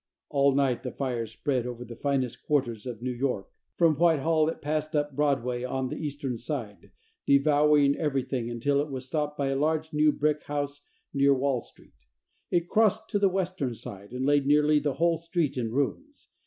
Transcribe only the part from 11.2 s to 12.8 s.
Wall Street. It